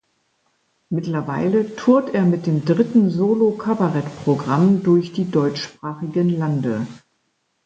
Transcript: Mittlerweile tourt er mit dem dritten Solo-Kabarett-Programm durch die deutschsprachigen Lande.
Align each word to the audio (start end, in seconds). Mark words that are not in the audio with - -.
Mittlerweile 0.89 1.75
tourt 1.75 2.15
er 2.15 2.23
mit 2.25 2.47
dem 2.47 2.65
dritten 2.65 3.11
Solo-Kabarett-Programm 3.11 4.81
durch 4.81 5.13
die 5.13 5.29
deutschsprachigen 5.29 6.27
Lande. 6.39 6.87